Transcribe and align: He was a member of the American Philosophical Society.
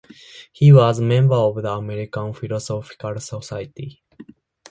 He 0.51 0.71
was 0.73 0.97
a 0.97 1.03
member 1.03 1.35
of 1.35 1.61
the 1.61 1.71
American 1.71 2.33
Philosophical 2.33 3.19
Society. 3.19 4.01